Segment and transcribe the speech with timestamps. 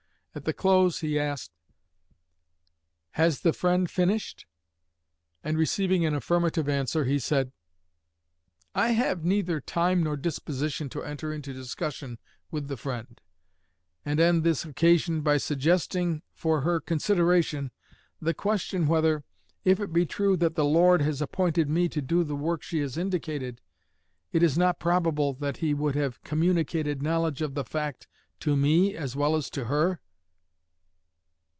[0.33, 1.51] At the close he asked,
[3.15, 4.45] "Has the Friend finished?"
[5.43, 7.51] and receiving an affirmative answer, he said:
[8.73, 12.17] "I have neither time nor disposition to enter into discussion
[12.49, 13.19] with the Friend,
[14.05, 17.69] and end this occasion by suggesting for her consideration
[18.21, 19.25] the question whether,
[19.65, 22.79] if it be true that the Lord has appointed me to do the work she
[22.79, 23.59] has indicated,
[24.31, 28.07] it is not probable that He would have communicated knowledge of the fact
[28.39, 29.99] to me as well as to her?"